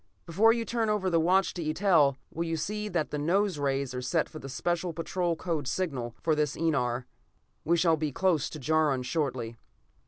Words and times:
Before 0.25 0.51
you 0.51 0.65
turn 0.65 0.89
over 0.89 1.11
the 1.11 1.19
watch 1.19 1.53
to 1.53 1.63
Eitel, 1.63 2.15
will 2.31 2.43
you 2.43 2.57
see 2.57 2.89
that 2.89 3.11
the 3.11 3.19
nose 3.19 3.59
rays 3.59 3.93
are 3.93 4.01
set 4.01 4.27
for 4.27 4.39
the 4.39 4.49
Special 4.49 4.93
Patrol 4.93 5.35
code 5.35 5.67
signal 5.67 6.15
for 6.23 6.33
this 6.33 6.55
enar. 6.57 7.03
We 7.63 7.77
shall 7.77 7.97
be 7.97 8.11
close 8.11 8.49
to 8.49 8.59
Jaron 8.59 9.03
shortly." 9.03 9.57